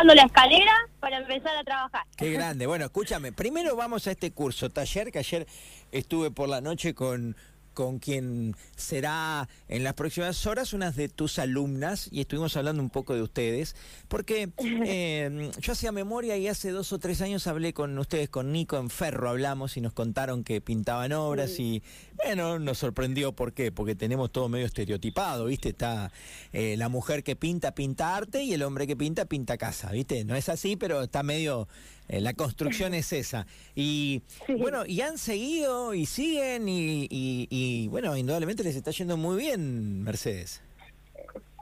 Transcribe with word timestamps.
bajando 0.00 0.14
la 0.14 0.22
escalera 0.22 0.72
para 0.98 1.18
empezar 1.18 1.56
a 1.56 1.64
trabajar. 1.64 2.06
Qué 2.16 2.32
grande. 2.32 2.66
Bueno, 2.66 2.86
escúchame, 2.86 3.32
primero 3.32 3.76
vamos 3.76 4.06
a 4.06 4.12
este 4.12 4.30
curso, 4.30 4.70
taller, 4.70 5.12
que 5.12 5.18
ayer 5.18 5.46
estuve 5.92 6.30
por 6.30 6.48
la 6.48 6.60
noche 6.60 6.94
con 6.94 7.36
con 7.74 7.98
quien 7.98 8.56
será 8.76 9.48
en 9.68 9.84
las 9.84 9.94
próximas 9.94 10.44
horas 10.44 10.72
unas 10.72 10.96
de 10.96 11.08
tus 11.08 11.38
alumnas 11.38 12.08
y 12.10 12.20
estuvimos 12.20 12.56
hablando 12.56 12.82
un 12.82 12.90
poco 12.90 13.14
de 13.14 13.22
ustedes, 13.22 13.76
porque 14.08 14.50
eh, 14.58 15.50
yo 15.58 15.72
hacía 15.72 15.92
memoria 15.92 16.36
y 16.36 16.48
hace 16.48 16.72
dos 16.72 16.92
o 16.92 16.98
tres 16.98 17.20
años 17.22 17.46
hablé 17.46 17.72
con 17.72 17.96
ustedes, 17.98 18.28
con 18.28 18.52
Nico 18.52 18.76
en 18.76 18.90
Ferro, 18.90 19.30
hablamos 19.30 19.76
y 19.76 19.80
nos 19.80 19.92
contaron 19.92 20.44
que 20.44 20.60
pintaban 20.60 21.12
obras 21.12 21.58
y 21.58 21.82
bueno, 22.24 22.58
nos 22.58 22.78
sorprendió, 22.78 23.32
¿por 23.32 23.52
qué? 23.52 23.72
Porque 23.72 23.94
tenemos 23.94 24.30
todo 24.30 24.48
medio 24.48 24.66
estereotipado, 24.66 25.46
¿viste? 25.46 25.70
Está 25.70 26.10
eh, 26.52 26.76
la 26.76 26.88
mujer 26.88 27.22
que 27.22 27.36
pinta, 27.36 27.74
pinta 27.74 28.16
arte 28.16 28.42
y 28.42 28.52
el 28.52 28.62
hombre 28.62 28.86
que 28.86 28.96
pinta, 28.96 29.24
pinta 29.24 29.56
casa, 29.56 29.90
¿viste? 29.92 30.24
No 30.24 30.34
es 30.34 30.48
así, 30.48 30.76
pero 30.76 31.02
está 31.02 31.22
medio 31.22 31.68
eh, 32.08 32.20
la 32.20 32.34
construcción 32.34 32.92
es 32.94 33.12
esa. 33.12 33.46
Y 33.74 34.22
bueno, 34.58 34.84
y 34.84 35.00
han 35.00 35.16
seguido 35.16 35.94
y 35.94 36.06
siguen 36.06 36.64
y, 36.68 37.88
bueno, 37.88 38.16
indudablemente 38.16 38.64
les 38.64 38.74
está 38.74 38.90
yendo 38.90 39.16
muy 39.16 39.36
bien, 39.36 40.02
Mercedes. 40.02 40.62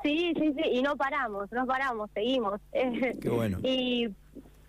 Sí, 0.03 0.33
sí, 0.39 0.55
sí, 0.55 0.63
y 0.73 0.83
no 0.83 0.97
paramos, 0.97 1.51
no 1.53 1.67
paramos, 1.67 2.09
seguimos. 2.15 2.61
Qué 2.73 3.29
bueno. 3.29 3.59
y 3.63 4.09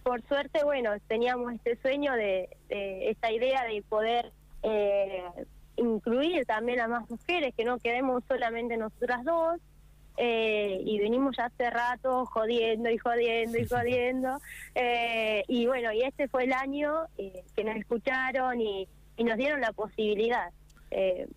por 0.04 0.22
suerte, 0.28 0.64
bueno, 0.64 0.92
teníamos 1.08 1.54
este 1.54 1.78
sueño 1.82 2.14
de, 2.14 2.50
esta 2.70 3.32
idea 3.32 3.64
de 3.64 3.82
poder 3.84 4.34
eh, 4.64 5.24
incluir 5.80 6.46
también 6.46 6.80
a 6.80 6.88
más 6.88 7.10
mujeres, 7.10 7.54
que 7.56 7.66
no 7.66 7.78
quedemos 7.80 8.24
solamente 8.28 8.78
nosotras 8.78 9.24
dos, 9.24 9.60
eh, 10.22 10.82
y 10.86 11.00
venimos 11.00 11.38
ya 11.38 11.46
hace 11.46 11.70
rato 11.70 12.26
jodiendo 12.26 12.90
y 12.90 12.98
jodiendo 12.98 13.58
y 13.58 13.66
jodiendo. 13.66 14.38
Eh, 14.76 15.44
y 15.48 15.66
bueno, 15.66 15.94
y 15.94 16.02
este 16.02 16.28
fue 16.28 16.44
el 16.44 16.52
año 16.52 17.06
eh, 17.18 17.44
que 17.56 17.64
nos 17.64 17.78
escucharon 17.78 18.60
y, 18.60 18.88
nos 19.18 19.38
dieron 19.38 19.60
la 19.60 19.74
posibilidad 19.74 20.50
de, 20.90 21.28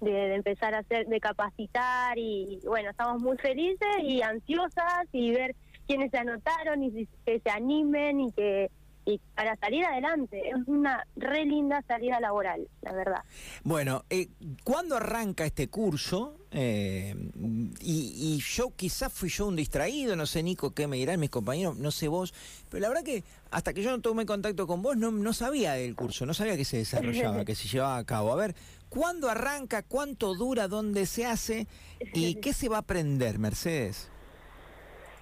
empezar 0.00 0.74
a 0.74 0.78
hacer, 0.78 1.06
de 1.06 1.20
capacitar 1.20 2.18
y 2.18 2.58
bueno, 2.64 2.88
estamos 2.88 3.20
muy 3.20 3.36
felices 3.36 3.98
y 4.02 4.22
ansiosas 4.22 5.06
y 5.12 5.32
ver 5.32 5.54
quiénes 5.86 6.10
se 6.10 6.16
anotaron 6.16 6.82
y 6.82 7.06
que 7.26 7.40
se 7.40 7.50
animen 7.50 8.20
y 8.20 8.32
que 8.32 8.70
y 9.06 9.20
para 9.34 9.56
salir 9.56 9.84
adelante. 9.84 10.48
Es 10.48 10.56
una 10.66 11.06
re 11.16 11.44
linda 11.44 11.82
salida 11.86 12.20
laboral, 12.20 12.68
la 12.82 12.92
verdad. 12.92 13.22
Bueno, 13.62 14.04
eh, 14.10 14.28
¿cuándo 14.64 14.96
arranca 14.96 15.44
este 15.44 15.68
curso? 15.68 16.36
Eh, 16.50 17.14
y, 17.80 18.38
yo 18.38 18.72
quizás 18.76 19.12
fui 19.12 19.28
yo 19.28 19.46
un 19.46 19.56
distraído, 19.56 20.14
no 20.14 20.26
sé 20.26 20.42
Nico 20.42 20.72
qué 20.72 20.86
me 20.86 20.96
dirán 20.96 21.18
mis 21.18 21.30
compañeros, 21.30 21.76
no 21.76 21.90
sé 21.90 22.06
vos, 22.06 22.32
pero 22.70 22.82
la 22.82 22.88
verdad 22.88 23.02
que 23.02 23.24
hasta 23.50 23.72
que 23.72 23.82
yo 23.82 23.90
no 23.90 24.00
tomé 24.00 24.24
contacto 24.24 24.66
con 24.66 24.80
vos 24.80 24.96
no, 24.96 25.10
no 25.10 25.32
sabía 25.32 25.72
del 25.72 25.96
curso, 25.96 26.26
no 26.26 26.34
sabía 26.34 26.56
que 26.56 26.64
se 26.64 26.76
desarrollaba, 26.78 27.44
que 27.44 27.54
se 27.54 27.68
llevaba 27.68 27.98
a 27.98 28.04
cabo. 28.04 28.32
A 28.32 28.36
ver, 28.36 28.54
¿cuándo 28.88 29.28
arranca? 29.28 29.82
¿Cuánto 29.82 30.34
dura? 30.34 30.68
¿Dónde 30.68 31.06
se 31.06 31.26
hace? 31.26 31.66
¿Y 32.12 32.34
qué 32.40 32.52
se 32.52 32.68
va 32.68 32.76
a 32.76 32.80
aprender, 32.80 33.38
Mercedes? 33.38 34.10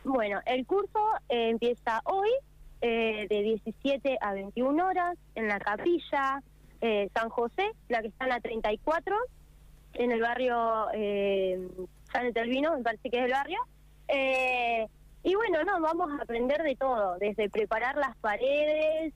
Bueno, 0.05 0.41
el 0.47 0.67
curso 0.67 0.99
eh, 1.29 1.51
empieza 1.51 2.01
hoy, 2.05 2.29
eh, 2.83 3.27
de 3.31 3.43
17 3.43 4.19
a 4.21 4.35
21 4.35 4.87
horas 4.87 5.17
en 5.37 5.49
la 5.49 5.59
capilla 5.59 6.43
eh, 6.81 7.09
San 7.15 7.29
José, 7.29 7.71
la 7.89 8.03
que 8.03 8.09
está 8.09 8.25
en 8.25 8.31
la 8.31 8.41
34, 8.41 9.17
en 9.95 10.11
el 10.11 10.21
barrio 10.21 10.89
eh, 10.93 11.69
San 12.11 12.27
Etelvino, 12.27 12.77
me 12.77 12.83
parece 12.83 13.09
que 13.09 13.19
es 13.19 13.25
el 13.27 13.31
barrio. 13.31 13.61
Eh, 14.09 14.89
y 15.23 15.35
bueno, 15.37 15.63
no, 15.63 15.81
vamos 15.81 16.11
a 16.11 16.25
aprender 16.25 16.61
de 16.65 16.75
todo, 16.75 17.19
desde 17.19 17.49
preparar 17.49 17.97
las 17.97 18.17
paredes, 18.17 19.15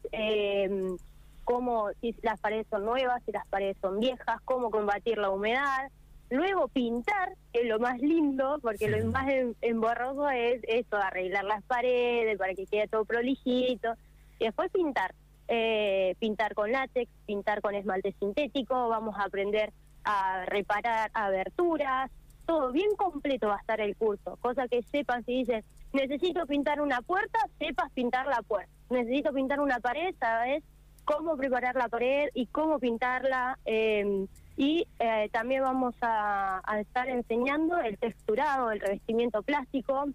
cómo, 1.43 1.91
si 2.01 2.15
las 2.23 2.39
paredes 2.39 2.69
son 2.71 2.85
nuevas, 2.85 3.21
si 3.27 3.33
las 3.33 3.47
paredes 3.49 3.77
son 3.81 3.99
viejas, 3.99 4.41
cómo 4.45 4.71
combatir 4.71 5.19
la 5.19 5.31
humedad, 5.31 5.91
Luego 6.31 6.69
pintar, 6.69 7.35
que 7.53 7.61
es 7.61 7.67
lo 7.67 7.79
más 7.79 8.01
lindo, 8.01 8.59
porque 8.61 8.89
lo 8.89 9.05
más 9.11 9.27
emborroso 9.61 10.29
es 10.29 10.61
eso, 10.67 10.97
arreglar 10.97 11.45
las 11.45 11.63
paredes 11.65 12.37
para 12.37 12.55
que 12.55 12.67
quede 12.67 12.89
todo 12.89 13.05
prolijito. 13.05 13.95
Y 14.39 14.47
después 14.47 14.71
pintar, 14.73 15.15
eh, 15.49 16.17
pintar 16.19 16.55
con 16.55 16.73
látex, 16.73 17.11
pintar 17.27 17.61
con 17.61 17.75
esmalte 17.75 18.13
sintético, 18.19 18.89
vamos 18.89 19.17
a 19.17 19.25
aprender 19.25 19.73
a 20.05 20.45
reparar 20.47 21.11
aberturas, 21.15 22.11
todo 22.45 22.73
bien 22.73 22.95
completo 22.97 23.49
va 23.49 23.57
a 23.57 23.61
estar 23.61 23.81
el 23.81 23.97
curso, 23.97 24.37
cosa 24.41 24.69
que 24.69 24.83
sepan 24.83 25.25
si 25.25 25.39
dices, 25.39 25.65
necesito 25.93 26.47
pintar 26.47 26.81
una 26.81 27.03
puerta, 27.03 27.39
sepas 27.59 27.91
pintar 27.93 28.27
la 28.27 28.43
puerta, 28.43 28.71
necesito 28.91 29.33
pintar 29.33 29.61
una 29.61 29.81
pared, 29.81 30.15
sabes 30.19 30.63
cómo 31.05 31.37
preparar 31.37 31.77
la 31.77 31.89
pared 31.89 32.29
y 32.35 32.47
cómo 32.47 32.79
pintarla. 32.79 33.59
Eh, 33.65 34.27
y 34.57 34.87
eh, 34.99 35.29
también 35.33 35.63
vamos 35.63 35.95
a, 36.01 36.63
estar 36.81 37.09
enseñando 37.09 37.79
el 37.79 37.99
texturado, 37.99 38.71
el 38.71 38.81
revestimiento 38.81 39.43
plástico, 39.43 40.07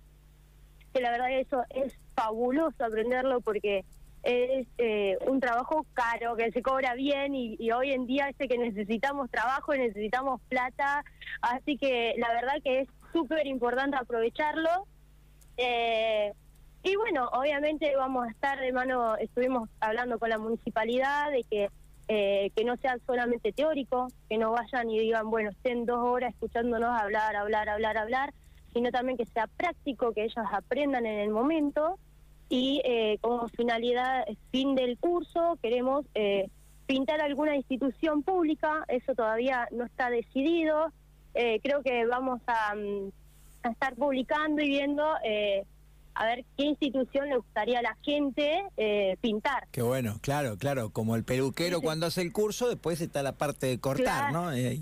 que 0.93 1.01
la 1.01 1.11
verdad 1.11 1.31
eso 1.31 1.63
es 1.69 1.93
fabuloso 2.15 2.83
aprenderlo 2.83 3.41
porque 3.41 3.85
es 4.23 4.67
eh, 4.77 5.17
un 5.27 5.39
trabajo 5.39 5.85
caro, 5.93 6.35
que 6.35 6.51
se 6.51 6.61
cobra 6.61 6.95
bien 6.95 7.33
y, 7.35 7.71
hoy 7.71 7.91
en 7.91 8.07
día 8.07 8.29
este 8.29 8.47
que 8.47 8.57
necesitamos 8.57 9.29
trabajo 9.29 9.73
necesitamos 9.73 10.41
plata, 10.49 11.03
así 11.41 11.77
que 11.77 12.15
la 12.17 12.33
verdad 12.33 12.55
que 12.63 12.81
es 12.81 12.89
súper 13.13 13.45
importante 13.47 13.97
aprovecharlo. 13.97 14.87
Eh, 15.57 16.33
y 16.83 16.95
bueno, 16.95 17.29
obviamente 17.33 17.95
vamos 17.95 18.27
a 18.27 18.31
estar 18.31 18.59
de 18.59 18.71
mano, 18.71 19.15
estuvimos 19.17 19.69
hablando 19.79 20.17
con 20.17 20.29
la 20.29 20.39
municipalidad 20.39 21.29
de 21.29 21.43
que 21.43 21.69
eh, 22.13 22.51
que 22.57 22.65
no 22.65 22.75
sea 22.75 22.97
solamente 23.05 23.53
teórico, 23.53 24.09
que 24.27 24.37
no 24.37 24.51
vayan 24.51 24.89
y 24.89 24.99
digan, 24.99 25.29
bueno, 25.29 25.51
estén 25.51 25.85
dos 25.85 25.99
horas 25.99 26.33
escuchándonos 26.33 26.89
hablar, 26.89 27.37
hablar, 27.37 27.69
hablar, 27.69 27.97
hablar, 27.97 28.33
sino 28.73 28.91
también 28.91 29.17
que 29.17 29.25
sea 29.25 29.47
práctico, 29.47 30.11
que 30.11 30.25
ellos 30.25 30.45
aprendan 30.51 31.05
en 31.05 31.19
el 31.19 31.29
momento. 31.29 31.97
Y 32.49 32.81
eh, 32.83 33.17
como 33.21 33.47
finalidad, 33.47 34.25
fin 34.51 34.75
del 34.75 34.97
curso, 34.97 35.57
queremos 35.61 36.05
eh, 36.13 36.49
pintar 36.85 37.21
alguna 37.21 37.55
institución 37.55 38.23
pública, 38.23 38.83
eso 38.89 39.15
todavía 39.15 39.69
no 39.71 39.85
está 39.85 40.09
decidido, 40.09 40.91
creo 41.33 41.81
que 41.81 42.05
vamos 42.07 42.41
mm, 42.41 43.07
a, 43.63 43.71
estar 43.71 43.95
publicando 43.95 44.61
y 44.61 44.67
viendo 44.67 45.15
a 46.13 46.25
ver 46.25 46.45
qué 46.57 46.65
institución 46.65 47.29
le 47.29 47.37
gustaría 47.37 47.79
a 47.79 47.81
la 47.81 47.97
gente 48.01 48.63
eh, 48.77 49.17
pintar. 49.21 49.67
Qué 49.71 49.81
bueno, 49.81 50.17
claro, 50.21 50.57
claro, 50.57 50.89
como 50.89 51.15
el 51.15 51.23
peluquero 51.23 51.81
cuando 51.81 52.05
hace 52.05 52.21
el 52.21 52.31
curso, 52.31 52.69
después 52.69 53.01
está 53.01 53.23
la 53.23 53.33
parte 53.33 53.67
de 53.67 53.79
cortar, 53.79 54.31
¿no? 54.31 54.51
Eh, 54.51 54.79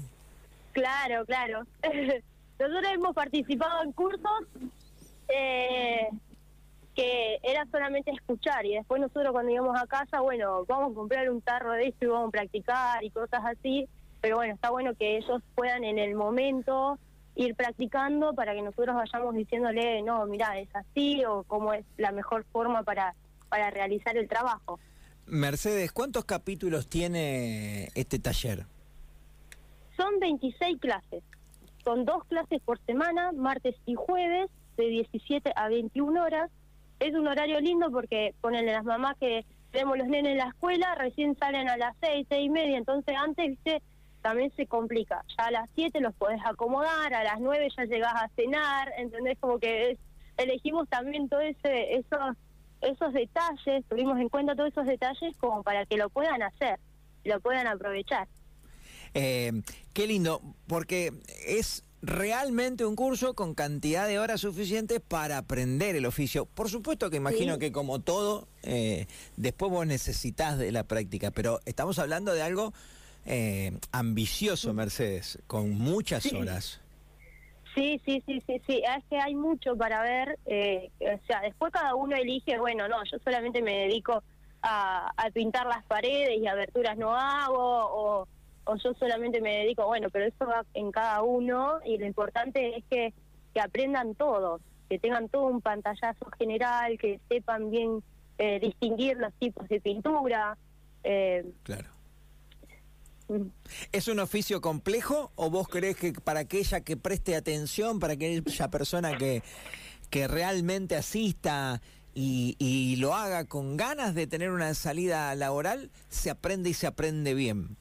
claro, 0.74 1.26
claro. 1.26 1.64
Nosotros 2.60 2.92
hemos 2.94 3.16
participado 3.16 3.84
en 3.84 3.92
cursos 3.94 4.44
eh, 5.30 6.10
que 6.96 7.40
era 7.44 7.66
solamente 7.72 8.12
escuchar 8.12 8.66
y 8.66 8.76
después 8.76 9.00
nosotros 9.00 9.32
cuando 9.32 9.52
íbamos 9.52 9.80
a 9.80 9.88
casa, 9.88 10.20
bueno, 10.20 10.66
vamos 10.68 10.92
a 10.92 10.96
comprar 10.96 11.30
un 11.30 11.40
tarro 11.40 11.72
de 11.72 11.88
esto 11.88 12.06
y 12.06 12.08
vamos 12.10 12.28
a 12.28 12.32
practicar 12.32 13.04
y 13.06 13.10
cosas 13.12 13.42
así, 13.46 13.88
pero 14.20 14.36
bueno, 14.36 14.54
está 14.54 14.70
bueno 14.70 14.94
que 14.96 15.16
ellos 15.16 15.42
puedan 15.56 15.86
en 15.86 15.98
el 15.98 16.16
momento 16.16 17.00
ir 17.40 17.56
practicando 17.56 18.34
para 18.34 18.54
que 18.54 18.62
nosotros 18.62 18.96
vayamos 18.96 19.34
diciéndole, 19.34 20.02
no, 20.02 20.26
mira, 20.26 20.60
es 20.60 20.68
así 20.76 21.24
o 21.24 21.44
cómo 21.44 21.74
es 21.74 21.86
la 21.98 22.12
mejor 22.12 22.44
forma 22.52 22.84
para, 22.84 23.16
para 23.48 23.70
realizar 23.72 24.18
el 24.18 24.28
trabajo. 24.28 24.78
Mercedes, 25.26 25.94
¿cuántos 25.94 26.26
capítulos 26.26 26.90
tiene 26.90 27.90
este 27.96 28.20
taller? 28.20 28.66
Son 29.96 30.20
26 30.20 30.80
clases. 30.80 31.24
Son 31.86 32.04
dos 32.04 32.26
clases 32.26 32.62
por 32.62 32.78
semana, 32.86 33.32
martes 33.32 33.76
y 33.86 33.96
jueves, 33.96 34.50
de 34.76 34.88
17 34.88 35.54
a 35.56 35.70
21 35.70 36.22
horas. 36.22 36.52
Es 37.00 37.16
un 37.16 37.26
horario 37.26 37.62
lindo 37.62 37.90
porque 37.90 38.36
ponenle 38.42 38.74
las 38.74 38.84
mamás 38.84 39.16
que 39.18 39.46
vemos 39.72 39.98
los 39.98 40.08
nenes 40.08 40.34
en 40.34 40.40
la 40.40 40.50
escuela, 40.50 40.94
recién 40.96 41.38
salen 41.38 41.70
a 41.70 41.78
las 41.78 41.96
6, 42.02 42.28
6 42.28 42.46
y 42.46 42.50
media, 42.50 42.78
entonces 42.78 43.16
antes, 43.16 43.48
viste, 43.48 43.82
también 44.22 44.52
se 44.56 44.66
complica. 44.68 45.24
Ya 45.38 45.46
a 45.46 45.52
las 45.52 45.70
7 45.76 46.00
los 46.02 46.14
podés 46.16 46.42
acomodar, 46.46 47.14
a 47.14 47.24
las 47.24 47.40
9 47.40 47.70
ya 47.76 47.86
llegás 47.86 48.14
a 48.16 48.30
cenar, 48.36 48.92
¿entendés? 48.98 49.38
Como 49.40 49.60
que 49.60 49.98
elegimos 50.38 50.88
también 50.90 51.30
todos 51.30 51.44
ese, 51.44 51.96
esos, 51.96 52.36
esos 52.82 53.14
detalles, 53.14 53.86
tuvimos 53.90 54.20
en 54.20 54.30
cuenta 54.30 54.56
todos 54.56 54.72
esos 54.72 54.86
detalles 54.86 55.36
como 55.38 55.64
para 55.64 55.86
que 55.86 55.98
lo 55.98 56.10
puedan 56.10 56.42
hacer, 56.42 56.80
lo 57.24 57.40
puedan 57.40 57.68
aprovechar. 57.68 58.28
Eh, 59.14 59.52
qué 59.94 60.08
lindo, 60.08 60.42
porque 60.68 61.14
es 61.46 61.84
realmente 62.02 62.86
un 62.86 62.96
curso 62.96 63.34
con 63.34 63.54
cantidad 63.54 64.08
de 64.08 64.20
horas 64.20 64.42
suficientes 64.42 65.02
para 65.02 65.38
aprender 65.38 65.96
el 65.96 66.06
oficio. 66.06 66.46
Por 66.46 66.70
supuesto 66.70 67.10
que 67.10 67.18
imagino 67.18 67.58
que 67.60 67.72
como 67.72 68.00
todo, 68.00 68.48
eh, 68.64 69.08
después 69.36 69.72
vos 69.72 69.86
necesitas 69.86 70.58
de 70.58 70.72
la 70.72 70.84
práctica, 70.84 71.32
pero 71.32 71.60
estamos 71.66 72.00
hablando 72.00 72.34
de 72.34 72.42
algo 72.42 72.74
eh, 73.30 73.72
ambicioso, 73.92 74.74
Mercedes, 74.74 75.40
con 75.48 75.72
muchas 75.72 76.34
horas. 76.34 76.82
Sí, 77.76 78.02
sí, 78.04 78.24
sí, 78.26 78.42
sí, 78.46 78.62
sí. 78.68 78.84
Es 78.84 79.04
que 79.10 79.20
hay 79.20 79.36
mucho 79.36 79.78
para 79.78 80.02
ver. 80.02 80.40
Eh, 80.46 80.90
o 81.00 81.26
sea, 81.28 81.42
después 81.42 81.72
cada 81.72 81.96
uno 81.96 82.16
elige, 82.16 82.58
bueno, 82.60 82.88
no, 82.88 83.04
yo 83.06 83.18
solamente 83.24 83.62
me 83.62 83.82
dedico 83.82 84.24
a, 84.62 85.12
pintar 85.34 85.68
las 85.68 85.86
paredes 85.86 86.40
y 86.42 86.48
aberturas 86.48 86.98
no 86.98 87.16
hago, 87.16 87.58
o, 87.58 88.28
o, 88.66 88.76
yo 88.76 88.94
solamente 88.96 89.42
me 89.42 89.60
dedico, 89.60 89.86
bueno, 89.86 90.10
pero 90.10 90.26
eso 90.26 90.46
va 90.46 90.66
en 90.74 90.92
cada 90.92 91.22
uno 91.22 91.80
y 91.86 91.98
lo 91.98 92.06
importante 92.06 92.78
es 92.78 92.84
que, 92.90 93.14
que 93.54 93.62
aprendan 93.62 94.16
todos, 94.16 94.62
que 94.90 95.00
tengan 95.00 95.30
todo 95.30 95.44
un 95.44 95.62
pantallazo 95.62 96.30
general, 96.38 96.98
que 96.98 97.20
sepan 97.30 97.70
bien 97.70 98.04
eh, 98.40 98.60
distinguir 98.60 99.18
los 99.18 99.34
tipos 99.36 99.68
de 99.70 99.80
pintura. 99.80 100.58
Eh, 101.04 101.46
claro. 101.64 101.99
¿Es 103.92 104.08
un 104.08 104.20
oficio 104.20 104.62
complejo 104.62 105.32
o 105.36 105.50
vos 105.50 105.68
crees 105.68 105.96
que 105.96 106.14
para 106.14 106.42
aquella 106.42 106.82
que 106.82 106.98
preste 106.98 107.36
atención, 107.36 108.00
para 108.00 108.14
aquella 108.14 108.68
persona 108.70 109.18
que, 109.18 109.44
que 110.10 110.28
realmente 110.28 110.96
asista 110.96 111.82
y, 112.14 112.56
y 112.60 112.96
lo 112.98 113.14
haga 113.14 113.46
con 113.46 113.78
ganas 113.78 114.16
de 114.16 114.28
tener 114.28 114.52
una 114.52 114.74
salida 114.74 115.34
laboral, 115.36 115.92
se 116.08 116.30
aprende 116.30 116.70
y 116.72 116.74
se 116.74 116.88
aprende 116.88 117.34
bien? 117.34 117.78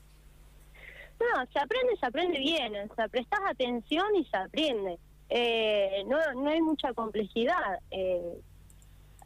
No, 1.19 1.47
se 1.53 1.59
aprende, 1.59 1.97
se 1.99 2.07
aprende 2.07 2.39
bien, 2.39 2.91
o 2.91 2.95
sea, 2.95 3.09
prestas 3.09 3.41
atención 3.49 4.15
y 4.17 4.25
se 4.25 4.37
aprende. 4.37 4.99
Eh, 5.31 6.05
no, 6.07 6.19
no 6.35 6.49
hay 6.49 6.61
mucha 6.63 6.93
complejidad. 6.93 7.81
Eh, 7.91 8.41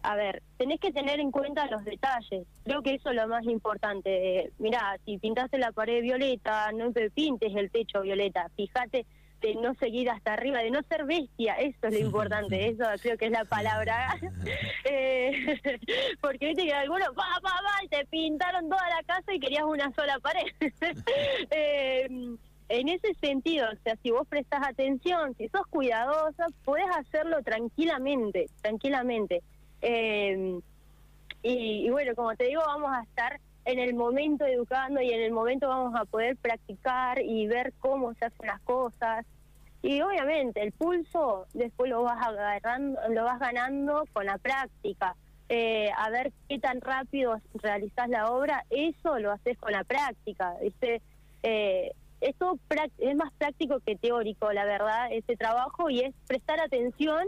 a 0.03 0.17
ver, 0.17 0.43
tenés 0.57 0.81
que 0.81 0.93
tener 0.93 1.21
en 1.21 1.31
cuenta 1.31 1.67
los 1.67 1.85
detalles. 1.85 2.47
Creo 2.65 2.83
que 2.83 2.95
eso 2.95 3.11
es 3.11 3.17
lo 3.17 3.29
más 3.29 3.45
importante. 3.45 4.51
Mirá, 4.59 4.99
si 5.05 5.19
pintaste 5.19 5.59
la 5.59 5.73
pared 5.73 6.03
violeta, 6.03 6.71
no 6.73 6.93
pintes 7.15 7.55
el 7.55 7.71
techo 7.71 8.03
violeta. 8.03 8.49
Fíjate 8.57 9.07
de 9.43 9.57
no 9.57 9.75
seguir 9.75 10.09
hasta 10.09 10.35
arriba, 10.35 10.61
de 10.61 10.71
no 10.71 10.81
ser 10.89 11.05
bestia. 11.05 11.55
Eso 11.55 11.89
es 11.89 11.95
lo 11.95 11.99
importante. 11.99 12.69
Eso 12.69 12.85
creo 13.03 13.19
que 13.19 13.27
es 13.27 13.33
la 13.33 13.45
palabra. 13.45 14.17
eh, 14.85 15.61
porque 16.21 16.47
viste 16.47 16.65
que 16.65 16.73
algunos, 16.73 17.09
va, 17.09 17.39
va, 17.45 17.51
va, 17.51 17.85
y 17.85 17.89
te 17.89 18.07
pintaron 18.07 18.69
toda 18.69 18.89
la 18.89 19.03
casa 19.05 19.35
y 19.35 19.41
querías 19.41 19.65
una 19.65 19.93
sola 19.93 20.19
pared. 20.21 20.47
eh, 21.51 22.37
en 22.69 22.89
ese 22.89 23.13
sentido, 23.21 23.67
o 23.71 23.77
sea, 23.83 23.97
si 24.03 24.11
vos 24.11 24.27
prestás 24.27 24.67
atención, 24.67 25.35
si 25.37 25.49
sos 25.49 25.67
cuidadosa, 25.67 26.47
podés 26.65 26.87
hacerlo 26.97 27.43
tranquilamente, 27.43 28.47
tranquilamente. 28.63 29.43
Eh, 29.83 30.61
y, 31.43 31.91
bueno, 31.91 32.15
como 32.15 32.35
te 32.37 32.45
digo, 32.45 32.63
vamos 32.65 32.93
a 32.93 33.03
estar 33.03 33.41
en 33.65 33.79
el 33.79 33.95
momento 33.95 34.45
educando 34.45 35.01
y 35.01 35.11
en 35.11 35.21
el 35.21 35.33
momento 35.33 35.69
vamos 35.69 35.95
a 36.01 36.05
poder 36.05 36.37
practicar 36.37 37.21
y 37.21 37.47
ver 37.47 37.73
cómo 37.81 38.15
se 38.15 38.27
hacen 38.27 38.47
las 38.47 38.61
cosas. 38.61 39.27
Y 39.83 40.01
obviamente 40.01 40.63
el 40.63 40.71
pulso 40.73 41.47
después 41.53 41.91
lo 41.91 42.05
vas 42.05 42.25
agarrando, 42.25 43.01
lo 43.11 43.25
vas 43.25 43.41
ganando 43.41 44.05
con 44.13 44.27
la 44.27 44.39
práctica. 44.39 45.17
Eh, 45.49 45.91
a 45.97 46.09
ver 46.11 46.33
qué 46.49 46.59
tan 46.59 46.81
rápido 46.81 47.41
realizás 47.55 48.09
la 48.09 48.31
obra, 48.31 48.65
eso 48.71 49.19
lo 49.19 49.33
haces 49.33 49.59
con 49.59 49.73
la 49.73 49.83
práctica. 49.83 50.55
¿viste? 50.63 51.03
Eh, 51.43 51.93
esto 52.21 52.59
es 52.99 53.17
más 53.17 53.33
práctico 53.33 53.81
que 53.81 53.97
teórico, 53.97 54.53
la 54.53 54.65
verdad, 54.65 55.09
ese 55.11 55.37
trabajo, 55.37 55.91
y 55.91 56.01
es 56.01 56.15
prestar 56.29 56.61
atención 56.61 57.27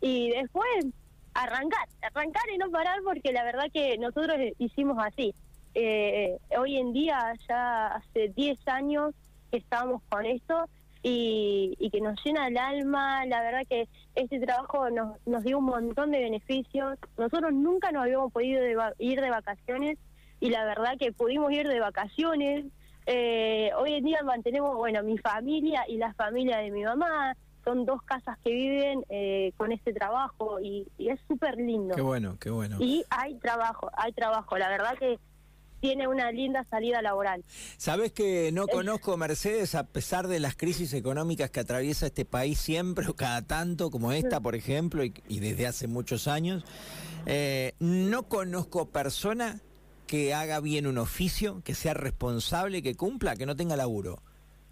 y 0.00 0.30
después 0.30 0.86
arrancar, 1.34 1.88
arrancar 2.02 2.42
y 2.54 2.58
no 2.58 2.70
parar 2.70 2.98
porque 3.04 3.32
la 3.32 3.44
verdad 3.44 3.66
que 3.72 3.96
nosotros 3.98 4.36
hicimos 4.58 4.98
así. 5.00 5.34
Eh, 5.74 6.38
hoy 6.58 6.78
en 6.78 6.92
día, 6.92 7.32
ya 7.48 7.86
hace 7.88 8.28
10 8.34 8.58
años 8.68 9.14
que 9.50 9.58
estamos 9.58 10.02
con 10.08 10.26
esto 10.26 10.64
y, 11.02 11.76
y, 11.78 11.90
que 11.90 12.00
nos 12.00 12.22
llena 12.24 12.48
el 12.48 12.58
alma, 12.58 13.24
la 13.26 13.40
verdad 13.40 13.62
que 13.68 13.88
este 14.14 14.38
trabajo 14.40 14.90
nos, 14.90 15.16
nos 15.26 15.42
dio 15.44 15.58
un 15.58 15.64
montón 15.64 16.10
de 16.10 16.20
beneficios. 16.20 16.98
Nosotros 17.16 17.52
nunca 17.52 17.90
nos 17.92 18.02
habíamos 18.02 18.32
podido 18.32 18.62
ir 18.98 19.20
de 19.20 19.30
vacaciones 19.30 19.98
y 20.40 20.50
la 20.50 20.64
verdad 20.64 20.98
que 20.98 21.12
pudimos 21.12 21.52
ir 21.52 21.68
de 21.68 21.80
vacaciones. 21.80 22.66
Eh, 23.06 23.70
hoy 23.78 23.94
en 23.94 24.04
día 24.04 24.22
mantenemos, 24.24 24.76
bueno, 24.76 25.02
mi 25.02 25.18
familia 25.18 25.84
y 25.88 25.96
la 25.96 26.12
familia 26.14 26.58
de 26.58 26.70
mi 26.70 26.82
mamá, 26.82 27.34
son 27.70 27.84
dos 27.86 28.02
casas 28.02 28.36
que 28.42 28.50
viven 28.50 29.04
eh, 29.10 29.52
con 29.56 29.70
este 29.70 29.92
trabajo 29.92 30.60
y, 30.60 30.88
es 30.98 31.20
súper 31.28 31.56
lindo. 31.56 31.94
Qué 31.94 32.02
bueno, 32.02 32.36
qué 32.40 32.50
bueno. 32.50 32.76
Y 32.80 33.04
hay 33.10 33.36
trabajo, 33.36 33.90
hay 33.96 34.12
trabajo. 34.12 34.58
La 34.58 34.68
verdad 34.68 34.98
que 34.98 35.18
tiene 35.80 36.08
una 36.08 36.32
linda 36.32 36.64
salida 36.68 37.00
laboral. 37.00 37.44
Sabes 37.76 38.12
que 38.12 38.50
no 38.52 38.66
conozco 38.66 39.16
Mercedes 39.16 39.74
a 39.74 39.84
pesar 39.84 40.26
de 40.26 40.40
las 40.40 40.56
crisis 40.56 40.92
económicas 40.94 41.50
que 41.50 41.60
atraviesa 41.60 42.06
este 42.06 42.24
país 42.24 42.58
siempre 42.58 43.06
o 43.08 43.14
cada 43.14 43.42
tanto, 43.42 43.90
como 43.90 44.12
esta, 44.12 44.40
por 44.40 44.56
ejemplo, 44.56 45.04
y, 45.04 45.40
desde 45.40 45.66
hace 45.66 45.86
muchos 45.86 46.26
años. 46.26 46.64
Eh, 47.26 47.74
no 47.78 48.24
conozco 48.24 48.88
persona 48.88 49.60
que 50.06 50.34
haga 50.34 50.60
bien 50.60 50.88
un 50.88 50.98
oficio, 50.98 51.62
que 51.64 51.74
sea 51.74 51.94
responsable, 51.94 52.82
que 52.82 52.96
cumpla, 52.96 53.36
que 53.36 53.46
no 53.46 53.54
tenga 53.54 53.76
laburo. 53.76 54.22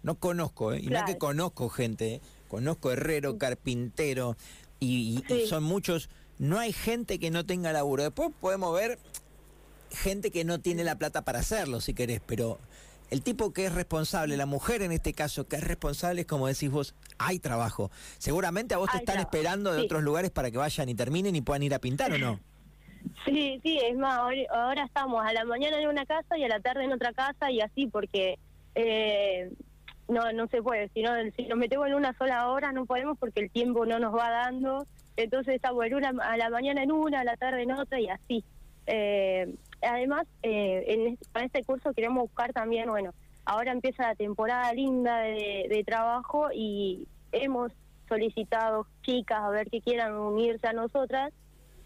No 0.03 0.15
conozco, 0.15 0.73
¿eh? 0.73 0.81
y 0.81 0.87
no 0.87 1.03
que 1.05 1.17
conozco 1.17 1.69
gente. 1.69 2.15
¿eh? 2.15 2.21
Conozco 2.49 2.91
herrero, 2.91 3.37
carpintero, 3.37 4.35
y, 4.81 5.23
son 5.47 5.63
muchos. 5.63 6.09
No 6.37 6.59
hay 6.59 6.73
gente 6.73 7.19
que 7.19 7.31
no 7.31 7.45
tenga 7.45 7.71
laburo. 7.71 8.03
Después 8.03 8.31
podemos 8.41 8.73
ver 8.73 8.99
gente 9.91 10.31
que 10.31 10.43
no 10.43 10.59
tiene 10.59 10.83
la 10.83 10.97
plata 10.97 11.23
para 11.23 11.39
hacerlo, 11.39 11.79
si 11.79 11.93
querés, 11.93 12.21
pero 12.25 12.59
el 13.09 13.23
tipo 13.23 13.53
que 13.53 13.65
es 13.65 13.73
responsable, 13.73 14.37
la 14.37 14.45
mujer 14.45 14.81
en 14.81 14.91
este 14.91 15.13
caso 15.13 15.47
que 15.47 15.55
es 15.55 15.63
responsable, 15.63 16.21
es 16.21 16.27
como 16.27 16.47
decís 16.47 16.69
vos, 16.69 16.95
hay 17.17 17.39
trabajo. 17.39 17.91
Seguramente 18.17 18.75
a 18.75 18.77
vos 18.77 18.89
te 18.91 18.97
están 18.97 19.19
esperando 19.19 19.73
de 19.73 19.81
otros 19.81 20.03
lugares 20.03 20.31
para 20.31 20.51
que 20.51 20.57
vayan 20.57 20.89
y 20.89 20.95
terminen 20.95 21.35
y 21.35 21.41
puedan 21.41 21.63
ir 21.63 21.73
a 21.73 21.79
pintar, 21.79 22.11
¿o 22.11 22.17
no? 22.17 22.39
Sí, 23.25 23.59
sí, 23.63 23.79
es 23.83 23.97
más, 23.97 24.19
ahora 24.51 24.83
estamos 24.85 25.25
a 25.25 25.33
la 25.33 25.45
mañana 25.45 25.81
en 25.81 25.87
una 25.87 26.05
casa 26.05 26.37
y 26.37 26.43
a 26.43 26.47
la 26.47 26.59
tarde 26.59 26.83
en 26.83 26.91
otra 26.91 27.13
casa 27.13 27.49
y 27.49 27.61
así, 27.61 27.87
porque 27.87 28.37
eh, 28.75 29.51
no 30.09 30.31
no 30.33 30.47
se 30.47 30.61
puede. 30.61 30.89
Si, 30.89 31.01
no, 31.01 31.11
si 31.35 31.45
nos 31.47 31.57
metemos 31.57 31.87
en 31.87 31.95
una 31.95 32.13
sola 32.17 32.49
hora 32.49 32.71
no 32.71 32.85
podemos 32.85 33.17
porque 33.17 33.41
el 33.41 33.51
tiempo 33.51 33.85
no 33.85 33.99
nos 33.99 34.13
va 34.13 34.29
dando. 34.29 34.85
Entonces 35.15 35.55
estamos 35.55 35.85
en 35.85 35.95
una, 35.95 36.09
a 36.23 36.37
la 36.37 36.49
mañana 36.49 36.83
en 36.83 36.91
una, 36.91 37.21
a 37.21 37.23
la 37.23 37.37
tarde 37.37 37.63
en 37.63 37.71
otra 37.71 37.99
y 37.99 38.09
así. 38.09 38.43
Eh, 38.87 39.55
además, 39.81 40.25
eh, 40.43 40.83
en 40.87 41.17
para 41.31 41.45
este 41.45 41.63
curso 41.63 41.93
queremos 41.93 42.23
buscar 42.23 42.53
también, 42.53 42.89
bueno, 42.89 43.13
ahora 43.45 43.71
empieza 43.71 44.07
la 44.07 44.15
temporada 44.15 44.73
linda 44.73 45.19
de, 45.19 45.83
trabajo 45.85 46.49
y 46.53 47.07
hemos 47.31 47.71
solicitado 48.07 48.87
chicas 49.03 49.39
a 49.41 49.49
ver 49.49 49.69
que 49.69 49.81
quieran 49.81 50.15
unirse 50.15 50.67
a 50.67 50.73
nosotras 50.73 51.31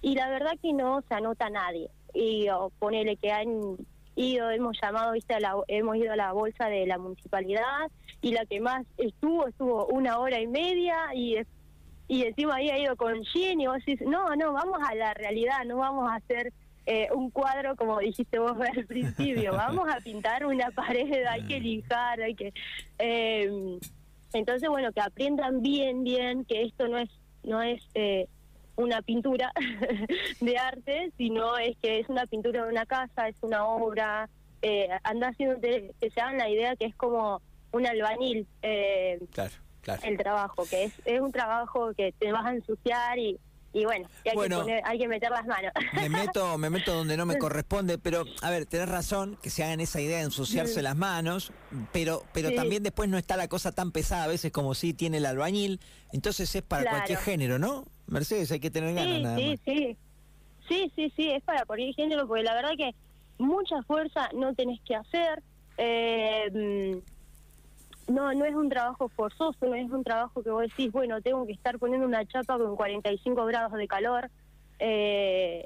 y 0.01 0.15
la 0.15 0.29
verdad 0.29 0.53
que 0.61 0.73
no 0.73 1.01
se 1.07 1.13
anota 1.13 1.49
nadie. 1.49 1.89
Y 2.13 2.49
o 2.49 2.69
ponele 2.79 3.17
que 3.17 3.31
han 3.31 3.77
ido, 4.15 4.49
hemos 4.51 4.77
llamado, 4.81 5.13
viste, 5.13 5.39
la, 5.39 5.55
hemos 5.67 5.97
ido 5.97 6.13
a 6.13 6.15
la 6.15 6.31
bolsa 6.31 6.67
de 6.67 6.85
la 6.85 6.97
municipalidad 6.97 7.91
y 8.21 8.31
la 8.31 8.45
que 8.45 8.59
más 8.59 8.85
estuvo, 8.97 9.47
estuvo 9.47 9.85
una 9.87 10.19
hora 10.19 10.39
y 10.39 10.47
media 10.47 11.13
y, 11.13 11.37
y 12.07 12.23
encima 12.23 12.55
había 12.55 12.77
ido 12.77 12.95
con 12.95 13.23
Jean 13.23 13.59
y 13.59 13.67
vos 13.67 13.77
decís, 13.85 14.01
no, 14.07 14.35
no, 14.35 14.53
vamos 14.53 14.79
a 14.87 14.95
la 14.95 15.13
realidad, 15.13 15.65
no 15.65 15.77
vamos 15.77 16.09
a 16.11 16.15
hacer 16.15 16.53
eh, 16.85 17.07
un 17.13 17.31
cuadro 17.31 17.75
como 17.77 17.99
dijiste 17.99 18.39
vos 18.39 18.57
al 18.77 18.85
principio, 18.85 19.53
vamos 19.53 19.87
a 19.89 19.99
pintar 20.01 20.45
una 20.45 20.71
pared, 20.71 21.25
hay 21.25 21.45
que 21.47 21.59
lijar, 21.59 22.21
hay 22.21 22.35
que... 22.35 22.53
Eh, 22.99 23.79
entonces, 24.33 24.67
bueno, 24.67 24.91
que 24.91 25.01
aprendan 25.01 25.61
bien, 25.61 26.03
bien, 26.03 26.43
que 26.45 26.63
esto 26.63 26.87
no 26.87 26.97
es, 26.97 27.09
no 27.43 27.61
es 27.61 27.83
eh, 27.93 28.27
una 28.75 29.01
pintura 29.01 29.51
de 30.39 30.57
arte, 30.57 31.11
sino 31.17 31.57
es 31.57 31.77
que 31.77 31.99
es 31.99 32.09
una 32.09 32.25
pintura 32.25 32.65
de 32.65 32.71
una 32.71 32.85
casa, 32.85 33.27
es 33.27 33.35
una 33.41 33.65
obra, 33.65 34.29
eh, 34.61 34.89
anda 35.03 35.29
haciendo 35.29 35.59
que 35.59 35.93
se 36.13 36.21
hagan 36.21 36.37
la 36.37 36.49
idea 36.49 36.75
que 36.75 36.85
es 36.85 36.95
como 36.95 37.41
un 37.71 37.85
albañil 37.85 38.47
eh, 38.61 39.19
el 40.03 40.17
trabajo, 40.17 40.65
que 40.69 40.85
es, 40.85 40.93
es 41.05 41.19
un 41.19 41.31
trabajo 41.31 41.93
que 41.93 42.13
te 42.13 42.31
vas 42.31 42.45
a 42.45 42.53
ensuciar 42.53 43.19
y, 43.19 43.37
y 43.73 43.85
bueno, 43.85 44.07
hay, 44.23 44.49
que 44.65 44.81
hay 44.85 44.99
que 44.99 45.07
meter 45.07 45.31
las 45.31 45.45
manos. 45.45 45.71
Me 45.93 46.07
meto, 46.09 46.57
me 46.57 46.69
meto 46.69 46.93
donde 46.93 47.17
no 47.17 47.25
me 47.25 47.37
corresponde, 47.37 47.97
pero 47.97 48.23
a 48.41 48.49
ver, 48.49 48.65
tenés 48.65 48.87
razón 48.87 49.37
que 49.41 49.49
se 49.49 49.63
hagan 49.63 49.81
esa 49.81 49.99
idea 49.99 50.19
de 50.19 50.23
ensuciarse 50.23 50.81
las 50.81 50.95
manos, 50.95 51.51
pero 51.91 52.23
pero 52.33 52.53
también 52.53 52.83
después 52.83 53.09
no 53.09 53.17
está 53.17 53.35
la 53.35 53.47
cosa 53.47 53.71
tan 53.71 53.91
pesada 53.91 54.23
a 54.23 54.27
veces 54.27 54.51
como 54.51 54.73
si 54.75 54.93
tiene 54.93 55.17
el 55.17 55.25
albañil, 55.25 55.81
entonces 56.11 56.53
es 56.55 56.61
para 56.61 56.89
cualquier 56.89 57.19
género, 57.19 57.59
¿no? 57.59 57.85
Mercedes, 58.07 58.51
hay 58.51 58.59
que 58.59 58.71
tener 58.71 58.93
ganas 58.93 59.21
nada 59.21 59.37
sí, 59.37 59.49
más. 59.49 59.59
Sí, 59.65 59.97
sí, 60.67 60.91
sí, 60.95 61.13
sí, 61.15 61.31
es 61.31 61.43
para 61.43 61.65
cualquier 61.65 61.93
género, 61.95 62.27
porque 62.27 62.43
la 62.43 62.53
verdad 62.53 62.71
que 62.77 62.93
mucha 63.37 63.81
fuerza 63.83 64.29
no 64.33 64.53
tenés 64.53 64.79
que 64.81 64.95
hacer. 64.95 65.41
Eh, 65.77 67.01
no 68.07 68.33
no 68.33 68.45
es 68.45 68.53
un 68.53 68.69
trabajo 68.69 69.09
forzoso, 69.09 69.65
no 69.65 69.75
es 69.75 69.89
un 69.89 70.03
trabajo 70.03 70.43
que 70.43 70.49
vos 70.49 70.63
decís, 70.63 70.91
bueno, 70.91 71.21
tengo 71.21 71.45
que 71.45 71.53
estar 71.53 71.79
poniendo 71.79 72.05
una 72.05 72.25
chapa 72.25 72.57
con 72.57 72.75
45 72.75 73.45
grados 73.45 73.73
de 73.73 73.87
calor. 73.87 74.29
Eh, 74.79 75.65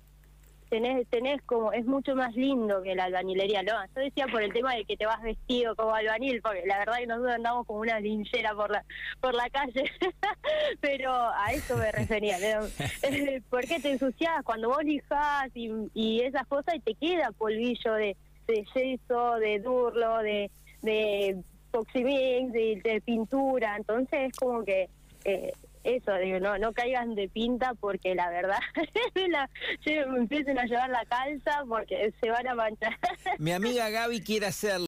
tenés, 0.70 1.08
tenés 1.08 1.42
como, 1.44 1.72
es 1.72 1.86
mucho 1.86 2.16
más 2.16 2.36
lindo 2.36 2.82
que 2.82 2.96
la 2.96 3.06
albañilería, 3.06 3.64
¿no? 3.64 3.74
Yo 3.96 4.02
decía 4.02 4.28
por 4.28 4.42
el 4.44 4.54
tema 4.54 4.76
de 4.76 4.86
que 4.86 4.98
te 4.98 5.06
vas 5.06 5.22
vestido 5.22 5.76
como 5.76 5.94
albañil, 5.94 6.42
porque 6.42 6.64
la 6.66 6.80
verdad 6.80 6.98
que 6.98 7.08
nosotros 7.08 7.34
andamos 7.36 7.66
como 7.66 7.80
una 7.80 8.00
linchera 8.00 8.54
por 8.54 8.72
la, 8.72 8.84
por 9.22 9.34
la 9.34 9.50
calle, 9.50 9.84
pero 10.82 11.12
a 11.14 11.52
eso 11.54 11.78
me 11.78 11.92
refería, 11.92 12.38
¿no? 12.40 12.68
porque 13.50 13.80
te 13.80 13.92
ensucias 13.92 14.44
cuando 14.44 14.70
vos 14.70 14.84
lijas 14.84 15.50
y, 15.54 15.72
y 15.94 16.22
esas 16.22 16.46
cosas 16.48 16.76
y 16.76 16.80
te 16.80 16.96
queda 16.96 17.32
polvillo 17.32 17.94
de, 17.94 18.16
de 18.48 18.66
yeso, 18.74 19.36
de 19.36 19.60
durlo, 19.60 20.20
de, 20.20 20.52
de 20.82 21.38
de, 21.94 22.82
de 22.84 23.02
pintura, 23.06 23.76
entonces 23.78 24.32
es 24.32 24.38
como 24.38 24.64
que... 24.64 24.90
Eh, 25.26 25.54
eso, 25.88 26.14
digo, 26.16 26.40
no, 26.40 26.58
no 26.58 26.74
caigan 26.74 27.16
de 27.16 27.30
pinta 27.30 27.74
porque 27.80 28.14
la 28.14 28.30
verdad, 28.30 28.60
la, 29.30 29.50
empiecen 29.86 30.60
a 30.60 30.66
llevar 30.66 30.90
la 30.90 31.06
calza 31.06 31.64
porque 31.68 32.14
se 32.20 32.30
van 32.30 32.48
a 32.48 32.56
manchar. 32.56 32.98
Mi 33.38 33.52
amiga 33.52 33.90
Gaby 33.90 34.22
quiere 34.22 34.48
hacer 34.48 34.72